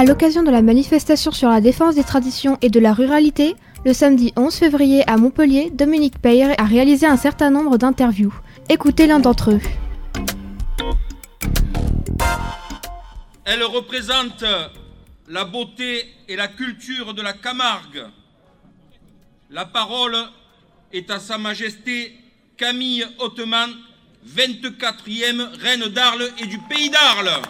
À 0.00 0.04
l'occasion 0.06 0.42
de 0.42 0.50
la 0.50 0.62
manifestation 0.62 1.30
sur 1.30 1.50
la 1.50 1.60
défense 1.60 1.94
des 1.94 2.04
traditions 2.04 2.56
et 2.62 2.70
de 2.70 2.80
la 2.80 2.94
ruralité, 2.94 3.54
le 3.84 3.92
samedi 3.92 4.32
11 4.34 4.54
février 4.54 5.06
à 5.06 5.18
Montpellier, 5.18 5.68
Dominique 5.74 6.18
Peyre 6.22 6.54
a 6.56 6.64
réalisé 6.64 7.04
un 7.04 7.18
certain 7.18 7.50
nombre 7.50 7.76
d'interviews. 7.76 8.32
Écoutez 8.70 9.06
l'un 9.06 9.20
d'entre 9.20 9.50
eux. 9.50 9.60
Elle 13.44 13.62
représente 13.62 14.42
la 15.28 15.44
beauté 15.44 16.06
et 16.28 16.36
la 16.36 16.48
culture 16.48 17.12
de 17.12 17.20
la 17.20 17.34
Camargue. 17.34 18.06
La 19.50 19.66
parole 19.66 20.16
est 20.94 21.10
à 21.10 21.20
Sa 21.20 21.36
Majesté 21.36 22.14
Camille 22.56 23.04
Hauteman, 23.18 23.68
24e 24.26 25.58
reine 25.60 25.88
d'Arles 25.88 26.30
et 26.42 26.46
du 26.46 26.58
pays 26.70 26.88
d'Arles. 26.88 27.42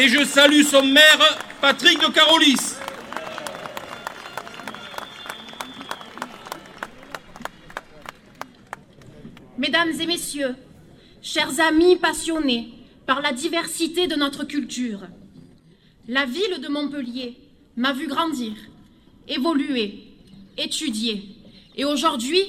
Et 0.00 0.06
je 0.06 0.24
salue 0.24 0.62
son 0.62 0.84
maire, 0.84 1.38
Patrick 1.60 1.98
de 1.98 2.06
Carolis. 2.12 2.76
Mesdames 9.58 9.90
et 10.00 10.06
messieurs, 10.06 10.54
chers 11.20 11.58
amis 11.58 11.96
passionnés 11.96 12.74
par 13.06 13.20
la 13.22 13.32
diversité 13.32 14.06
de 14.06 14.14
notre 14.14 14.44
culture, 14.44 15.00
la 16.06 16.26
ville 16.26 16.60
de 16.62 16.68
Montpellier 16.68 17.36
m'a 17.74 17.92
vu 17.92 18.06
grandir, 18.06 18.54
évoluer, 19.26 20.04
étudier, 20.56 21.24
et 21.74 21.84
aujourd'hui, 21.84 22.44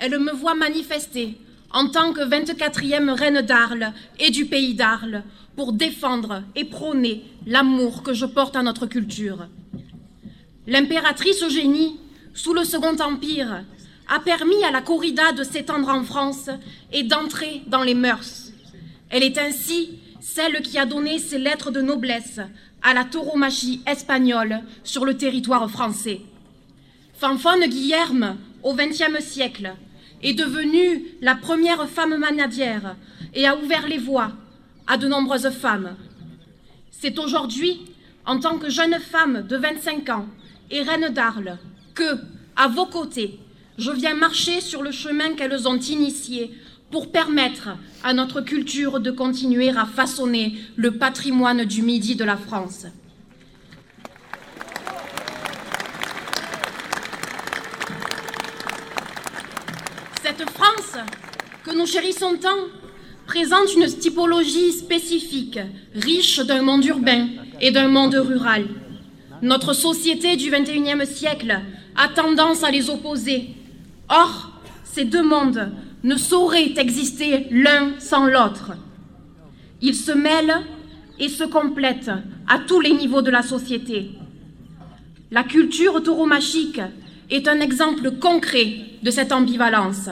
elle 0.00 0.18
me 0.18 0.32
voit 0.32 0.56
manifester 0.56 1.36
en 1.70 1.90
tant 1.90 2.12
que 2.12 2.22
24e 2.22 3.10
reine 3.10 3.42
d'Arles 3.42 3.92
et 4.18 4.32
du 4.32 4.46
pays 4.46 4.74
d'Arles 4.74 5.22
pour 5.58 5.72
défendre 5.72 6.44
et 6.54 6.64
prôner 6.64 7.24
l'amour 7.44 8.04
que 8.04 8.12
je 8.12 8.26
porte 8.26 8.54
à 8.54 8.62
notre 8.62 8.86
culture. 8.86 9.48
L'impératrice 10.68 11.42
Eugénie, 11.42 11.98
sous 12.32 12.54
le 12.54 12.62
Second 12.62 12.96
Empire, 13.00 13.64
a 14.08 14.20
permis 14.20 14.62
à 14.62 14.70
la 14.70 14.82
corrida 14.82 15.32
de 15.32 15.42
s'étendre 15.42 15.88
en 15.88 16.04
France 16.04 16.48
et 16.92 17.02
d'entrer 17.02 17.62
dans 17.66 17.82
les 17.82 17.96
mœurs. 17.96 18.52
Elle 19.10 19.24
est 19.24 19.36
ainsi 19.36 19.98
celle 20.20 20.62
qui 20.62 20.78
a 20.78 20.86
donné 20.86 21.18
ses 21.18 21.38
lettres 21.40 21.72
de 21.72 21.82
noblesse 21.82 22.38
à 22.80 22.94
la 22.94 23.04
tauromachie 23.04 23.80
espagnole 23.84 24.60
sur 24.84 25.04
le 25.04 25.16
territoire 25.16 25.68
français. 25.68 26.20
Fanfone 27.14 27.66
Guillerme, 27.66 28.36
au 28.62 28.74
XXe 28.74 29.18
siècle, 29.18 29.74
est 30.22 30.34
devenue 30.34 31.04
la 31.20 31.34
première 31.34 31.88
femme 31.88 32.16
manadière 32.16 32.94
et 33.34 33.48
a 33.48 33.56
ouvert 33.56 33.88
les 33.88 33.98
voies 33.98 34.30
à 34.88 34.96
de 34.96 35.06
nombreuses 35.06 35.50
femmes. 35.50 35.94
C'est 36.90 37.18
aujourd'hui, 37.18 37.82
en 38.26 38.40
tant 38.40 38.58
que 38.58 38.70
jeune 38.70 38.98
femme 38.98 39.46
de 39.46 39.56
25 39.56 40.08
ans 40.08 40.26
et 40.70 40.82
reine 40.82 41.10
d'Arles, 41.10 41.58
que, 41.94 42.18
à 42.56 42.68
vos 42.68 42.86
côtés, 42.86 43.38
je 43.76 43.92
viens 43.92 44.14
marcher 44.14 44.60
sur 44.60 44.82
le 44.82 44.90
chemin 44.90 45.34
qu'elles 45.34 45.68
ont 45.68 45.78
initié 45.78 46.50
pour 46.90 47.12
permettre 47.12 47.68
à 48.02 48.14
notre 48.14 48.40
culture 48.40 48.98
de 48.98 49.10
continuer 49.10 49.68
à 49.68 49.84
façonner 49.84 50.58
le 50.76 50.92
patrimoine 50.92 51.64
du 51.64 51.82
Midi 51.82 52.16
de 52.16 52.24
la 52.24 52.38
France. 52.38 52.86
Cette 60.22 60.48
France 60.50 60.96
que 61.64 61.76
nous 61.76 61.86
chérissons 61.86 62.36
tant 62.40 62.56
présente 63.28 63.74
une 63.76 63.86
typologie 63.86 64.72
spécifique, 64.72 65.58
riche 65.94 66.40
d'un 66.40 66.62
monde 66.62 66.84
urbain 66.86 67.28
et 67.60 67.70
d'un 67.70 67.88
monde 67.88 68.14
rural. 68.14 68.64
Notre 69.42 69.74
société 69.74 70.34
du 70.36 70.50
XXIe 70.50 71.06
siècle 71.06 71.60
a 71.94 72.08
tendance 72.08 72.64
à 72.64 72.70
les 72.70 72.88
opposer. 72.88 73.50
Or, 74.08 74.62
ces 74.82 75.04
deux 75.04 75.22
mondes 75.22 75.70
ne 76.02 76.16
sauraient 76.16 76.72
exister 76.78 77.46
l'un 77.50 77.92
sans 77.98 78.24
l'autre. 78.24 78.72
Ils 79.82 79.94
se 79.94 80.12
mêlent 80.12 80.62
et 81.20 81.28
se 81.28 81.44
complètent 81.44 82.10
à 82.48 82.58
tous 82.66 82.80
les 82.80 82.94
niveaux 82.94 83.22
de 83.22 83.30
la 83.30 83.42
société. 83.42 84.12
La 85.30 85.44
culture 85.44 86.02
tauromachique 86.02 86.80
est 87.30 87.46
un 87.46 87.60
exemple 87.60 88.10
concret 88.12 88.86
de 89.02 89.10
cette 89.10 89.32
ambivalence. 89.32 90.08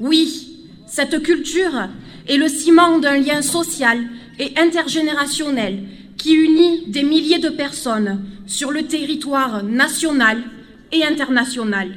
Oui, 0.00 0.48
cette 0.86 1.22
culture 1.22 1.88
est 2.28 2.36
le 2.36 2.48
ciment 2.48 2.98
d'un 2.98 3.18
lien 3.18 3.42
social 3.42 3.98
et 4.38 4.52
intergénérationnel 4.58 5.84
qui 6.16 6.34
unit 6.34 6.84
des 6.86 7.02
milliers 7.02 7.38
de 7.38 7.48
personnes 7.48 8.24
sur 8.46 8.70
le 8.70 8.84
territoire 8.84 9.62
national 9.64 10.42
et 10.92 11.04
international. 11.04 11.90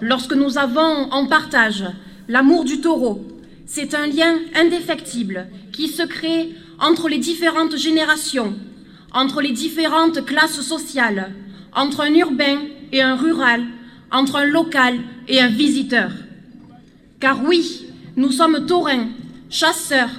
Lorsque 0.00 0.34
nous 0.34 0.58
avons 0.58 1.10
en 1.10 1.26
partage 1.26 1.84
l'amour 2.28 2.64
du 2.64 2.80
taureau, 2.80 3.26
c'est 3.66 3.94
un 3.94 4.06
lien 4.06 4.36
indéfectible 4.54 5.46
qui 5.72 5.88
se 5.88 6.02
crée 6.02 6.50
entre 6.78 7.08
les 7.08 7.18
différentes 7.18 7.76
générations, 7.76 8.54
entre 9.12 9.40
les 9.40 9.52
différentes 9.52 10.24
classes 10.24 10.60
sociales, 10.60 11.32
entre 11.74 12.00
un 12.00 12.14
urbain 12.14 12.58
et 12.92 13.02
un 13.02 13.16
rural, 13.16 13.62
entre 14.10 14.36
un 14.36 14.46
local 14.46 14.98
et 15.28 15.40
un 15.40 15.48
visiteur. 15.48 16.10
Car 17.20 17.44
oui, 17.44 17.86
nous 18.16 18.32
sommes 18.32 18.66
taurins, 18.66 19.08
chasseurs, 19.50 20.10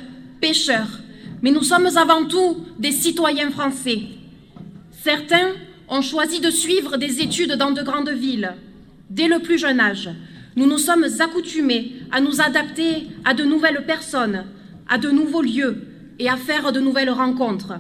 pêcheurs, 0.42 1.00
mais 1.42 1.52
nous 1.52 1.64
sommes 1.64 1.88
avant 1.96 2.26
tout 2.26 2.58
des 2.78 2.92
citoyens 2.92 3.50
français. 3.50 4.02
Certains 4.92 5.54
ont 5.88 6.02
choisi 6.02 6.42
de 6.42 6.52
suivre 6.52 6.98
des 6.98 7.22
études 7.22 7.54
dans 7.54 7.72
de 7.72 7.82
grandes 7.82 8.10
villes. 8.10 8.54
Dès 9.10 9.28
le 9.28 9.40
plus 9.40 9.58
jeune 9.58 9.80
âge, 9.80 10.10
nous 10.58 10.68
nous 10.68 10.78
sommes 10.78 11.06
accoutumés 11.20 11.94
à 12.12 12.20
nous 12.20 12.42
adapter 12.42 13.08
à 13.24 13.34
de 13.34 13.44
nouvelles 13.44 13.86
personnes, 13.86 14.46
à 14.88 14.98
de 14.98 15.10
nouveaux 15.10 15.42
lieux 15.42 15.82
et 16.20 16.30
à 16.30 16.36
faire 16.36 16.72
de 16.74 16.82
nouvelles 16.82 17.10
rencontres. 17.10 17.74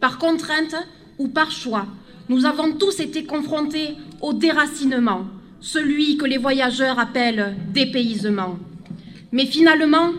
Par 0.00 0.18
contrainte 0.18 0.76
ou 1.18 1.28
par 1.28 1.50
choix, 1.50 1.86
nous 2.28 2.46
avons 2.46 2.72
tous 2.72 3.00
été 3.00 3.24
confrontés 3.24 3.96
au 4.20 4.32
déracinement, 4.32 5.26
celui 5.60 6.16
que 6.16 6.24
les 6.24 6.38
voyageurs 6.38 6.98
appellent 6.98 7.56
dépaysement. 7.72 8.58
Mais 9.32 9.46
finalement, 9.46 10.12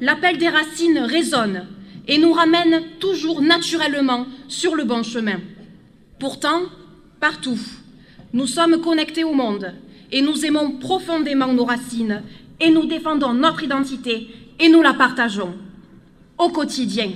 l'appel 0.00 0.38
des 0.38 0.48
racines 0.48 0.98
résonne 0.98 1.66
et 2.06 2.18
nous 2.18 2.32
ramène 2.32 2.82
toujours 3.00 3.42
naturellement 3.42 4.26
sur 4.48 4.74
le 4.74 4.84
bon 4.84 5.02
chemin. 5.02 5.40
Pourtant, 6.18 6.62
partout, 7.20 7.58
nous 8.32 8.46
sommes 8.46 8.80
connectés 8.80 9.24
au 9.24 9.32
monde 9.32 9.74
et 10.10 10.22
nous 10.22 10.44
aimons 10.44 10.72
profondément 10.72 11.52
nos 11.52 11.64
racines 11.64 12.22
et 12.60 12.70
nous 12.70 12.86
défendons 12.86 13.34
notre 13.34 13.62
identité 13.62 14.28
et 14.58 14.68
nous 14.68 14.82
la 14.82 14.94
partageons 14.94 15.54
au 16.38 16.48
quotidien. 16.48 17.10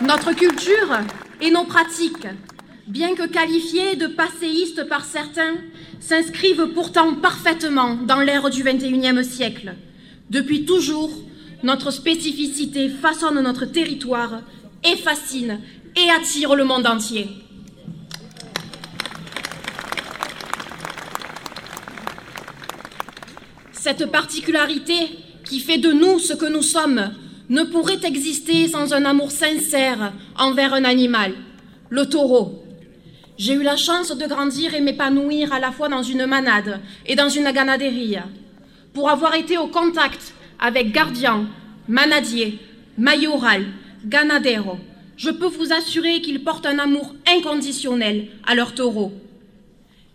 Notre 0.00 0.32
culture 0.32 0.98
et 1.40 1.50
nos 1.50 1.64
pratiques, 1.64 2.28
bien 2.86 3.14
que 3.14 3.26
qualifiées 3.26 3.96
de 3.96 4.06
passéistes 4.06 4.88
par 4.88 5.04
certains, 5.04 5.56
s'inscrivent 6.00 6.68
pourtant 6.72 7.14
parfaitement 7.14 7.94
dans 7.94 8.20
l'ère 8.20 8.50
du 8.50 8.62
XXIe 8.62 9.24
siècle. 9.24 9.74
Depuis 10.30 10.64
toujours, 10.64 11.10
notre 11.62 11.90
spécificité 11.90 12.88
façonne 12.88 13.40
notre 13.40 13.64
territoire 13.64 14.40
et 14.84 14.96
fascine 14.96 15.60
et 15.96 16.10
attire 16.10 16.54
le 16.54 16.64
monde 16.64 16.86
entier. 16.86 17.28
Cette 23.72 24.10
particularité 24.10 24.94
qui 25.44 25.60
fait 25.60 25.78
de 25.78 25.92
nous 25.92 26.18
ce 26.18 26.34
que 26.34 26.46
nous 26.46 26.62
sommes 26.62 27.12
ne 27.48 27.62
pourrait 27.62 28.00
exister 28.04 28.68
sans 28.68 28.92
un 28.92 29.04
amour 29.04 29.30
sincère 29.30 30.12
envers 30.36 30.74
un 30.74 30.84
animal, 30.84 31.32
le 31.88 32.06
taureau. 32.06 32.65
J'ai 33.38 33.52
eu 33.52 33.62
la 33.62 33.76
chance 33.76 34.16
de 34.16 34.26
grandir 34.26 34.74
et 34.74 34.80
m'épanouir 34.80 35.52
à 35.52 35.60
la 35.60 35.70
fois 35.70 35.88
dans 35.88 36.02
une 36.02 36.24
manade 36.24 36.80
et 37.04 37.14
dans 37.14 37.28
une 37.28 37.50
ganaderie, 37.50 38.16
pour 38.94 39.10
avoir 39.10 39.34
été 39.34 39.58
au 39.58 39.66
contact 39.66 40.32
avec 40.58 40.90
gardiens, 40.90 41.46
manadiers, 41.86 42.58
mayoral, 42.96 43.66
ganadero. 44.06 44.78
Je 45.18 45.30
peux 45.30 45.48
vous 45.48 45.72
assurer 45.72 46.22
qu'ils 46.22 46.44
portent 46.44 46.66
un 46.66 46.78
amour 46.78 47.14
inconditionnel 47.26 48.28
à 48.46 48.54
leur 48.54 48.74
taureau. 48.74 49.12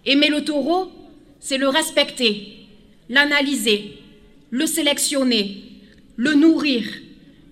Aimer 0.05 0.29
le 0.29 0.43
taureau, 0.43 0.91
c'est 1.39 1.57
le 1.59 1.67
respecter, 1.67 2.67
l'analyser, 3.07 3.99
le 4.49 4.65
sélectionner, 4.65 5.63
le 6.15 6.33
nourrir, 6.33 6.85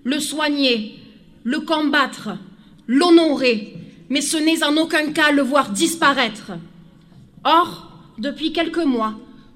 le 0.02 0.18
soigner, 0.18 0.98
le 1.44 1.60
combattre, 1.60 2.30
l'honorer, 2.88 3.74
mais 4.10 4.20
ce 4.20 4.36
n'est 4.36 4.64
en 4.64 4.76
aucun 4.76 5.12
cas 5.12 5.30
le 5.30 5.42
voir 5.42 5.70
disparaître. 5.70 6.52
Or, 7.44 7.92
depuis 8.18 8.52
quelques 8.52 8.84
mois, 8.84 9.14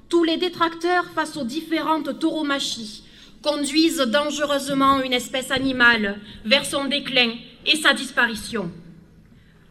tous 0.09 0.23
les 0.23 0.37
détracteurs 0.37 1.11
face 1.15 1.37
aux 1.37 1.45
différentes 1.45 2.19
tauromachies 2.21 3.03
conduisent 3.43 3.99
dangereusement 3.99 5.03
une 5.03 5.13
espèce 5.13 5.51
animale 5.51 6.19
vers 6.45 6.65
son 6.65 6.87
déclin 6.87 7.33
et 7.67 7.77
sa 7.77 7.93
disparition. 7.93 8.71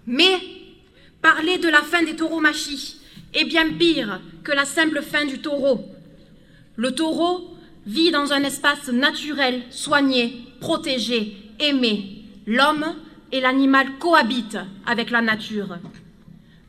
Mais 0.06 0.38
parler 1.22 1.58
de 1.58 1.70
la 1.70 1.82
fin 1.82 2.04
des 2.04 2.16
tauromachies 2.16 2.98
est 3.34 3.46
bien 3.46 3.72
pire 3.72 4.20
que 4.44 4.52
la 4.52 4.66
simple 4.66 5.02
fin 5.02 5.26
du 5.26 5.40
taureau. 5.40 5.86
Le 6.76 6.94
taureau 6.94 7.56
vit 7.88 8.12
dans 8.12 8.34
un 8.34 8.44
espace 8.44 8.90
naturel, 8.90 9.64
soigné, 9.70 10.42
protégé, 10.60 11.38
aimé. 11.60 12.26
L'homme 12.46 12.96
et 13.34 13.42
l'animal 13.42 13.98
cohabitent 14.00 14.60
avec 14.86 15.10
la 15.10 15.22
nature. 15.22 15.80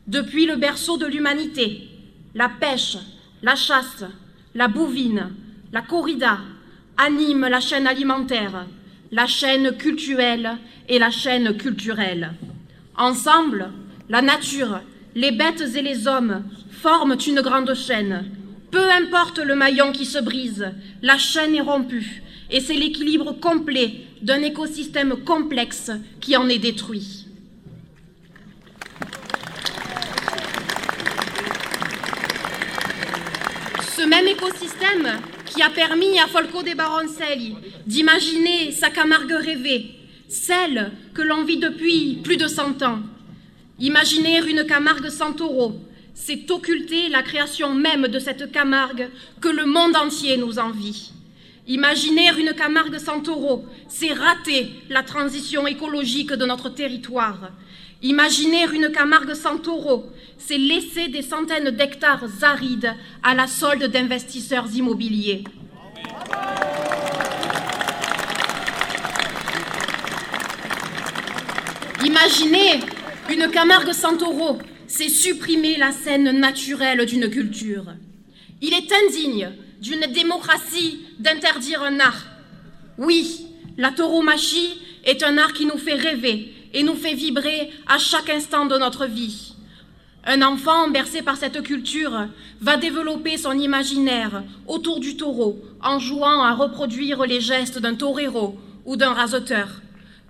Depuis 0.07 0.47
le 0.47 0.55
berceau 0.55 0.97
de 0.97 1.05
l'humanité, 1.05 1.87
la 2.33 2.49
pêche, 2.49 2.97
la 3.43 3.55
chasse, 3.55 4.03
la 4.55 4.67
bouvine, 4.67 5.29
la 5.71 5.83
corrida 5.83 6.39
animent 6.97 7.47
la 7.47 7.59
chaîne 7.59 7.85
alimentaire, 7.85 8.65
la 9.11 9.27
chaîne 9.27 9.77
culturelle 9.77 10.57
et 10.89 10.97
la 10.97 11.11
chaîne 11.11 11.55
culturelle. 11.55 12.33
Ensemble, 12.97 13.69
la 14.09 14.23
nature, 14.23 14.81
les 15.13 15.31
bêtes 15.31 15.61
et 15.75 15.83
les 15.83 16.07
hommes 16.07 16.43
forment 16.71 17.17
une 17.27 17.41
grande 17.41 17.75
chaîne. 17.75 18.25
Peu 18.71 18.89
importe 18.89 19.37
le 19.37 19.53
maillon 19.53 19.91
qui 19.91 20.05
se 20.05 20.17
brise, 20.17 20.65
la 21.03 21.19
chaîne 21.19 21.53
est 21.53 21.61
rompue 21.61 22.23
et 22.49 22.59
c'est 22.59 22.73
l'équilibre 22.73 23.33
complet 23.33 23.93
d'un 24.21 24.41
écosystème 24.41 25.23
complexe 25.23 25.91
qui 26.21 26.35
en 26.35 26.47
est 26.49 26.59
détruit. 26.59 27.25
Ce 33.97 34.01
même 34.07 34.27
écosystème 34.27 35.19
qui 35.45 35.61
a 35.61 35.69
permis 35.69 36.19
à 36.19 36.27
Folco 36.27 36.61
de 36.61 36.75
Baroncelli 36.75 37.55
d'imaginer 37.87 38.71
sa 38.71 38.89
Camargue 38.89 39.31
rêvée, 39.31 39.91
celle 40.27 40.91
que 41.13 41.21
l'on 41.21 41.43
vit 41.43 41.57
depuis 41.57 42.19
plus 42.23 42.37
de 42.37 42.47
cent 42.47 42.81
ans. 42.83 42.99
Imaginer 43.79 44.39
une 44.47 44.65
Camargue 44.65 45.09
sans 45.09 45.33
taureau, 45.33 45.79
c'est 46.13 46.49
occulter 46.51 47.09
la 47.09 47.23
création 47.23 47.73
même 47.73 48.07
de 48.07 48.19
cette 48.19 48.51
Camargue 48.51 49.09
que 49.41 49.49
le 49.49 49.65
monde 49.65 49.95
entier 49.95 50.37
nous 50.37 50.59
envie. 50.59 51.11
Imaginer 51.67 52.29
une 52.37 52.53
Camargue 52.53 52.99
sans 52.99 53.21
taureau, 53.21 53.65
c'est 53.87 54.13
rater 54.13 54.71
la 54.89 55.01
transition 55.01 55.65
écologique 55.65 56.31
de 56.31 56.45
notre 56.45 56.69
territoire. 56.69 57.49
Imaginer 58.03 58.65
une 58.71 58.91
Camargue 58.91 59.33
sans 59.33 59.57
taureau, 59.57 60.05
c'est 60.37 60.59
laisser 60.59 61.07
des 61.07 61.23
centaines 61.23 61.71
d'hectares 61.71 62.23
arides 62.43 62.93
à 63.23 63.33
la 63.33 63.47
solde 63.47 63.85
d'investisseurs 63.85 64.67
immobiliers. 64.75 65.43
Imaginer 72.05 72.79
une 73.31 73.49
Camargue 73.49 73.91
sans 73.91 74.17
taureau, 74.17 74.59
c'est 74.85 75.09
supprimer 75.09 75.77
la 75.77 75.91
scène 75.91 76.29
naturelle 76.39 77.07
d'une 77.07 77.27
culture. 77.27 77.85
Il 78.61 78.71
est 78.71 78.91
indigne 78.91 79.49
d'une 79.81 80.05
démocratie 80.13 81.04
d'interdire 81.19 81.83
un 81.83 81.99
art. 81.99 82.25
Oui, 82.97 83.47
la 83.77 83.91
tauromachie 83.91 84.79
est 85.03 85.23
un 85.23 85.37
art 85.37 85.53
qui 85.53 85.65
nous 85.65 85.77
fait 85.77 85.93
rêver 85.93 86.53
et 86.73 86.83
nous 86.83 86.95
fait 86.95 87.13
vibrer 87.13 87.71
à 87.87 87.97
chaque 87.97 88.29
instant 88.29 88.65
de 88.65 88.77
notre 88.77 89.05
vie. 89.05 89.53
Un 90.25 90.41
enfant 90.41 90.89
bercé 90.89 91.21
par 91.21 91.37
cette 91.37 91.61
culture 91.61 92.27
va 92.59 92.77
développer 92.77 93.37
son 93.37 93.53
imaginaire 93.53 94.43
autour 94.67 94.99
du 94.99 95.17
taureau 95.17 95.61
en 95.81 95.99
jouant 95.99 96.41
à 96.41 96.53
reproduire 96.53 97.25
les 97.25 97.41
gestes 97.41 97.77
d'un 97.77 97.93
torero 97.93 98.57
ou 98.85 98.95
d'un 98.97 99.13
raseteur. 99.13 99.67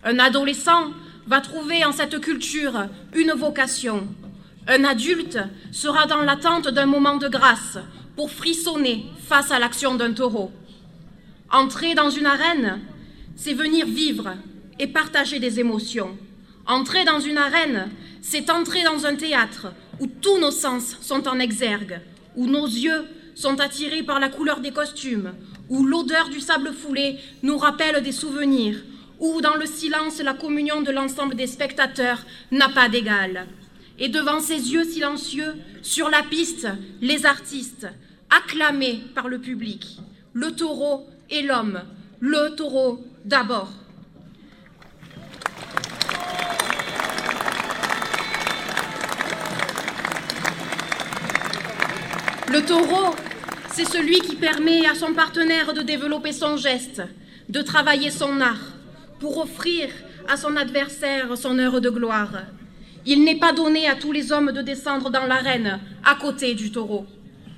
Un 0.03 0.19
adolescent 0.19 0.91
va 1.27 1.39
trouver 1.39 1.85
en 1.85 1.93
cette 1.93 2.19
culture 2.19 2.87
une 3.15 3.31
vocation. 3.31 4.05
Un 4.67 4.83
adulte 4.83 5.39
sera 5.71 6.07
dans 6.07 6.21
l'attente 6.21 6.67
d'un 6.67 6.85
moment 6.85 7.17
de 7.17 7.27
grâce 7.27 7.77
pour 8.15 8.31
frissonner 8.31 9.05
face 9.27 9.51
à 9.51 9.59
l'action 9.59 9.95
d'un 9.95 10.13
taureau. 10.13 10.51
Entrer 11.51 11.93
dans 11.93 12.09
une 12.09 12.25
arène, 12.25 12.81
c'est 13.35 13.53
venir 13.53 13.85
vivre 13.85 14.33
et 14.79 14.87
partager 14.87 15.39
des 15.39 15.59
émotions. 15.59 16.17
Entrer 16.65 17.05
dans 17.05 17.19
une 17.19 17.37
arène, 17.37 17.89
c'est 18.21 18.49
entrer 18.49 18.83
dans 18.83 19.05
un 19.05 19.15
théâtre 19.15 19.67
où 19.99 20.07
tous 20.07 20.39
nos 20.39 20.51
sens 20.51 20.97
sont 21.01 21.27
en 21.27 21.39
exergue, 21.39 22.01
où 22.35 22.47
nos 22.47 22.65
yeux 22.65 23.05
sont 23.35 23.59
attirés 23.59 24.03
par 24.03 24.19
la 24.19 24.29
couleur 24.29 24.59
des 24.59 24.71
costumes, 24.71 25.33
où 25.69 25.85
l'odeur 25.85 26.29
du 26.29 26.39
sable 26.39 26.73
foulé 26.73 27.17
nous 27.43 27.57
rappelle 27.57 28.01
des 28.01 28.11
souvenirs, 28.11 28.83
où 29.19 29.41
dans 29.41 29.55
le 29.55 29.65
silence 29.65 30.19
la 30.21 30.33
communion 30.33 30.81
de 30.81 30.91
l'ensemble 30.91 31.35
des 31.35 31.47
spectateurs 31.47 32.25
n'a 32.51 32.69
pas 32.69 32.89
d'égal. 32.89 33.47
Et 33.99 34.09
devant 34.09 34.39
ces 34.39 34.73
yeux 34.73 34.83
silencieux, 34.83 35.55
sur 35.81 36.09
la 36.09 36.23
piste, 36.23 36.67
les 37.01 37.25
artistes, 37.25 37.87
acclamés 38.29 39.01
par 39.13 39.29
le 39.29 39.39
public, 39.39 39.99
le 40.33 40.51
taureau 40.51 41.07
et 41.29 41.41
l'homme, 41.41 41.81
le 42.19 42.55
taureau 42.55 43.03
d'abord. 43.23 43.69
Le 52.51 52.61
taureau, 52.63 53.13
c'est 53.73 53.85
celui 53.85 54.19
qui 54.21 54.35
permet 54.35 54.85
à 54.85 54.95
son 54.95 55.13
partenaire 55.13 55.73
de 55.73 55.81
développer 55.81 56.31
son 56.31 56.55
geste, 56.55 57.01
de 57.49 57.61
travailler 57.61 58.11
son 58.11 58.39
art, 58.39 58.73
pour 59.19 59.37
offrir 59.39 59.89
à 60.29 60.37
son 60.37 60.55
adversaire 60.55 61.37
son 61.37 61.59
heure 61.59 61.81
de 61.81 61.89
gloire. 61.89 62.31
Il 63.05 63.23
n'est 63.23 63.39
pas 63.39 63.51
donné 63.51 63.87
à 63.87 63.95
tous 63.95 64.11
les 64.11 64.31
hommes 64.31 64.51
de 64.51 64.61
descendre 64.61 65.09
dans 65.09 65.25
l'arène 65.25 65.79
à 66.03 66.15
côté 66.15 66.55
du 66.55 66.71
taureau. 66.71 67.05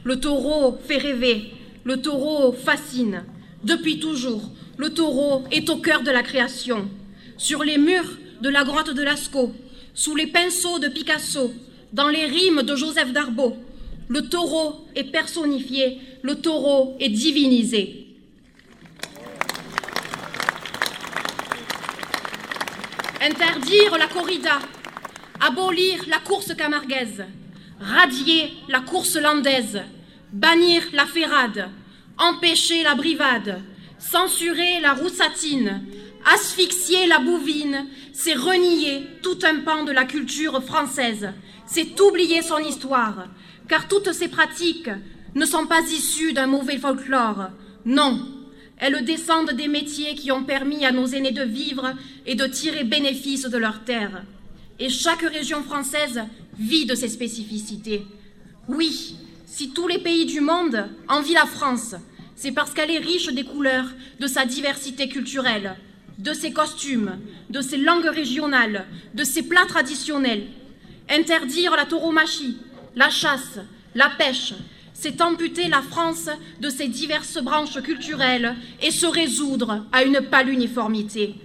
Le 0.04 0.19
taureau 0.19 0.78
fait 0.88 0.98
rêver, 0.98 1.54
le 1.84 2.02
taureau 2.02 2.52
fascine. 2.52 3.24
Depuis 3.68 4.00
toujours, 4.00 4.50
le 4.78 4.94
taureau 4.94 5.44
est 5.52 5.69
au 5.69 5.75
cœur 5.75 6.02
de 6.02 6.10
la 6.10 6.24
création. 6.24 6.90
Sur 7.38 7.66
les 7.66 7.78
murs 7.78 8.18
de 8.40 8.48
la 8.48 8.64
grotte 8.64 8.92
de 8.92 9.04
Lascaux, 9.04 9.54
sous 9.94 10.16
les 10.16 10.28
pinceaux 10.28 10.80
de 10.80 10.88
Picasso, 10.88 11.54
dans 11.92 12.08
les 12.08 12.28
rimes 12.28 12.64
de 12.64 12.78
Joseph 12.78 13.12
Darbeau, 13.12 13.58
le 14.08 14.22
taureau 14.22 14.88
est 14.96 15.12
personnifié, 15.12 16.00
le 16.21 16.36
taureau 16.36 16.95
est 17.02 17.09
divinisé. 17.09 18.07
Interdire 23.21 23.97
la 23.97 24.07
corrida, 24.07 24.59
abolir 25.42 26.06
la 26.07 26.19
course 26.19 26.56
camarguaise, 26.56 27.26
radier 27.81 28.54
la 28.69 28.80
course 28.80 29.18
landaise, 29.18 29.81
bannir 30.31 30.83
la 30.94 31.06
ferrade, 31.06 31.69
empêcher 32.18 32.83
la 32.83 32.95
brivade, 32.95 33.62
censurer 34.00 34.80
la 34.81 34.94
roussatine, 34.94 35.83
asphyxier 36.33 37.07
la 37.07 37.19
bouvine, 37.19 37.88
c'est 38.14 38.33
renier 38.33 39.07
tout 39.21 39.40
un 39.44 39.59
pan 39.59 39.83
de 39.83 39.92
la 39.92 40.06
culture 40.06 40.64
française, 40.64 41.30
c'est 41.66 42.00
oublier 42.00 42.42
son 42.42 42.59
histoire, 42.59 43.28
car 43.68 43.88
toutes 43.88 44.14
ces 44.14 44.28
pratiques 44.28 44.90
ne 45.36 45.45
sont 45.45 45.68
pas 45.68 45.81
issues 45.81 46.33
d'un 46.33 46.47
mauvais 46.47 46.78
folklore. 46.78 47.50
Non, 47.86 48.28
elles 48.78 49.04
descendent 49.06 49.52
des 49.52 49.68
métiers 49.68 50.16
qui 50.16 50.31
ont 50.31 50.44
permis 50.44 50.86
à 50.86 50.92
nos 50.92 51.07
aînés 51.07 51.31
de 51.31 51.44
vivre 51.44 51.94
et 52.26 52.36
de 52.36 52.45
tirer 52.45 52.83
bénéfice 52.83 53.44
de 53.44 53.57
leurs 53.57 53.83
terres. 53.83 54.24
Et 54.80 54.90
chaque 54.90 55.21
région 55.21 55.64
française 55.64 56.21
vit 56.59 56.86
de 56.86 56.95
ses 56.95 57.09
spécificités. 57.09 58.06
Oui, 58.68 59.16
si 59.47 59.71
tous 59.71 59.87
les 59.87 59.97
pays 59.97 60.25
du 60.25 60.42
monde 60.42 60.87
envient 61.07 61.33
la 61.33 61.45
France, 61.45 61.95
c'est 62.35 62.51
parce 62.51 62.73
qu'elle 62.73 62.92
est 62.92 62.99
riche 62.99 63.30
des 63.30 63.45
couleurs, 63.45 63.87
de 64.19 64.27
sa 64.27 64.45
diversité 64.45 65.07
culturelle, 65.07 65.77
de 66.19 66.33
ses 66.33 66.51
costumes, 66.51 67.18
de 67.49 67.61
ses 67.61 67.77
langues 67.77 68.06
régionales, 68.06 68.85
de 69.16 69.23
ses 69.23 69.44
plats 69.44 69.66
traditionnels. 69.66 70.47
Interdire 71.09 71.75
la 71.75 71.85
tauromachie, 71.85 72.57
la 72.95 73.09
chasse, 73.09 73.59
la 73.95 74.09
pêche, 74.09 74.54
c'est 74.94 75.21
amputer 75.21 75.69
la 75.69 75.81
France 75.81 76.30
de 76.59 76.69
ses 76.69 76.89
diverses 76.89 77.42
branches 77.42 77.81
culturelles 77.81 78.56
et 78.81 78.92
se 78.92 79.06
résoudre 79.06 79.85
à 79.94 80.04
une 80.04 80.21
pâle 80.21 80.49
uniformité. 80.49 81.35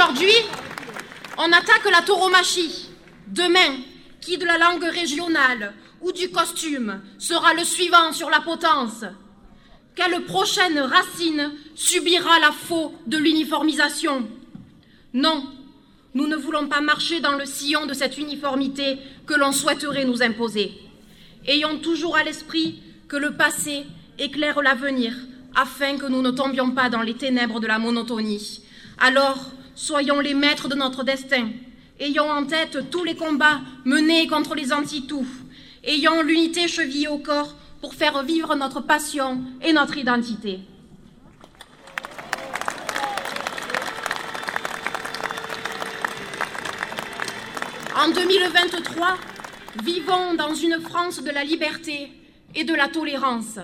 Aujourd'hui, 0.00 0.32
on 1.36 1.52
attaque 1.52 1.84
la 1.92 2.00
tauromachie. 2.00 2.88
Demain, 3.26 3.82
qui 4.22 4.38
de 4.38 4.46
la 4.46 4.56
langue 4.56 4.84
régionale 4.84 5.74
ou 6.00 6.10
du 6.10 6.30
costume 6.30 7.02
sera 7.18 7.52
le 7.52 7.64
suivant 7.64 8.10
sur 8.10 8.30
la 8.30 8.40
potence? 8.40 9.04
Quelle 9.94 10.24
prochaine 10.24 10.78
racine 10.78 11.52
subira 11.74 12.38
la 12.38 12.50
faux 12.50 12.94
de 13.06 13.18
l'uniformisation? 13.18 14.26
Non, 15.12 15.44
nous 16.14 16.26
ne 16.26 16.36
voulons 16.36 16.66
pas 16.66 16.80
marcher 16.80 17.20
dans 17.20 17.36
le 17.36 17.44
sillon 17.44 17.84
de 17.84 17.92
cette 17.92 18.16
uniformité 18.16 18.96
que 19.26 19.34
l'on 19.34 19.52
souhaiterait 19.52 20.06
nous 20.06 20.22
imposer. 20.22 20.72
Ayons 21.46 21.78
toujours 21.78 22.16
à 22.16 22.24
l'esprit 22.24 22.82
que 23.06 23.18
le 23.18 23.36
passé 23.36 23.84
éclaire 24.18 24.62
l'avenir 24.62 25.12
afin 25.54 25.98
que 25.98 26.06
nous 26.06 26.22
ne 26.22 26.30
tombions 26.30 26.70
pas 26.70 26.88
dans 26.88 27.02
les 27.02 27.18
ténèbres 27.18 27.60
de 27.60 27.66
la 27.66 27.78
monotonie. 27.78 28.62
Alors, 28.96 29.50
soyons 29.80 30.20
les 30.20 30.34
maîtres 30.34 30.68
de 30.68 30.74
notre 30.74 31.04
destin. 31.04 31.48
Ayons 31.98 32.30
en 32.30 32.44
tête 32.44 32.90
tous 32.90 33.02
les 33.02 33.16
combats 33.16 33.60
menés 33.84 34.26
contre 34.26 34.54
les 34.54 34.72
anti-tout. 34.72 35.26
Ayons 35.84 36.22
l'unité 36.22 36.68
chevillée 36.68 37.08
au 37.08 37.18
corps 37.18 37.54
pour 37.80 37.94
faire 37.94 38.22
vivre 38.22 38.54
notre 38.56 38.80
passion 38.80 39.40
et 39.62 39.72
notre 39.72 39.96
identité. 39.96 40.60
En 47.96 48.10
2023, 48.10 49.16
vivons 49.82 50.34
dans 50.34 50.54
une 50.54 50.78
France 50.80 51.22
de 51.22 51.30
la 51.30 51.44
liberté 51.44 52.12
et 52.54 52.64
de 52.64 52.74
la 52.74 52.88
tolérance. 52.88 53.58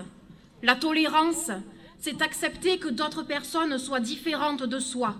La 0.63 0.75
tolérance, 0.75 1.51
c'est 1.99 2.21
accepter 2.23 2.79
que 2.79 2.89
d'autres 2.89 3.23
personnes 3.23 3.77
soient 3.77 3.99
différentes 3.99 4.63
de 4.63 4.79
soi, 4.79 5.15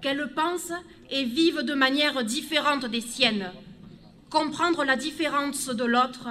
qu'elles 0.00 0.32
pensent 0.34 0.72
et 1.10 1.24
vivent 1.24 1.62
de 1.62 1.74
manière 1.74 2.24
différente 2.24 2.86
des 2.86 3.00
siennes. 3.00 3.50
Comprendre 4.30 4.84
la 4.84 4.96
différence 4.96 5.66
de 5.68 5.84
l'autre 5.84 6.28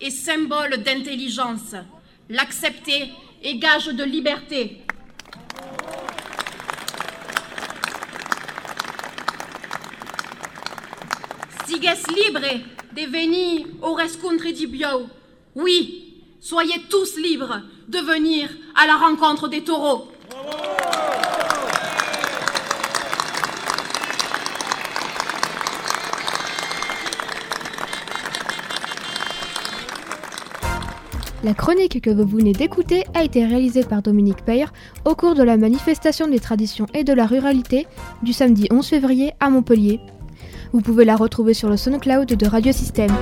est 0.00 0.10
symbole 0.10 0.82
d'intelligence. 0.82 1.74
L'accepter 2.28 3.10
est 3.42 3.56
gage 3.56 3.86
de 3.86 4.04
liberté. 4.04 4.78
Sigues 11.66 11.90
libre 12.16 12.40
de 12.96 13.02
venir 13.10 13.66
au 13.82 13.94
rescontri 13.94 14.52
di 14.52 14.66
bio. 14.66 15.06
Oui, 15.54 16.22
soyez 16.40 16.80
tous 16.88 17.16
libres 17.16 17.60
de 17.88 17.98
venir 17.98 18.48
à 18.74 18.86
la 18.86 18.96
rencontre 18.96 19.48
des 19.48 19.62
taureaux. 19.62 20.08
La 31.44 31.52
chronique 31.52 32.00
que 32.00 32.08
vous 32.08 32.24
venez 32.24 32.54
d'écouter 32.54 33.04
a 33.12 33.22
été 33.22 33.44
réalisée 33.44 33.82
par 33.82 34.00
Dominique 34.00 34.46
Peyre 34.46 34.72
au 35.04 35.14
cours 35.14 35.34
de 35.34 35.42
la 35.42 35.58
manifestation 35.58 36.26
des 36.26 36.40
traditions 36.40 36.86
et 36.94 37.04
de 37.04 37.12
la 37.12 37.26
ruralité 37.26 37.86
du 38.22 38.32
samedi 38.32 38.66
11 38.70 38.86
février 38.86 39.32
à 39.40 39.50
Montpellier. 39.50 40.00
Vous 40.72 40.80
pouvez 40.80 41.04
la 41.04 41.16
retrouver 41.16 41.52
sur 41.52 41.68
le 41.68 41.76
SoundCloud 41.76 42.28
de 42.28 42.46
Radio 42.46 42.72
Système. 42.72 43.12